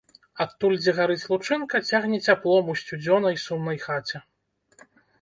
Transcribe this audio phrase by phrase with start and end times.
[0.45, 4.27] Адтуль, дзе гарыць лучынка, цягне цяплом у сцюдзёнай, сумнай хаце.